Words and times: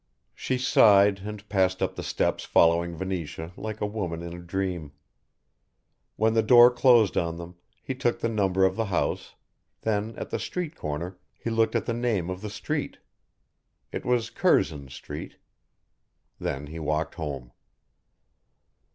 She 0.33 0.57
sighed 0.57 1.19
and 1.19 1.47
passed 1.47 1.83
up 1.83 1.95
the 1.95 2.01
steps 2.01 2.43
following 2.43 2.95
Venetia 2.97 3.53
like 3.55 3.81
a 3.81 3.85
woman 3.85 4.23
in 4.23 4.33
a 4.33 4.39
dream. 4.41 4.93
When 6.15 6.33
the 6.33 6.41
door 6.41 6.71
closed 6.71 7.17
on 7.17 7.37
them 7.37 7.53
he 7.83 7.93
took 7.93 8.19
the 8.19 8.27
number 8.27 8.65
of 8.65 8.75
the 8.75 8.85
house, 8.85 9.35
then 9.81 10.15
at 10.17 10.31
the 10.31 10.39
street 10.39 10.75
corner 10.75 11.19
he 11.37 11.51
looked 11.51 11.75
at 11.75 11.85
the 11.85 11.93
name 11.93 12.31
of 12.31 12.41
the 12.41 12.49
street. 12.49 12.97
It 13.91 14.03
was 14.03 14.31
Curzon 14.31 14.89
street. 14.89 15.35
Then 16.39 16.65
he 16.65 16.79
walked 16.79 17.13
home. 17.13 17.51